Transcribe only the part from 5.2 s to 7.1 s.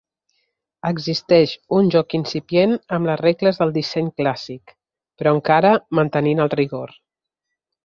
però encara mantenint el rigor.